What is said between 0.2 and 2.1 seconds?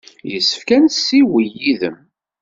Yessefk ad nessiwel yid-m.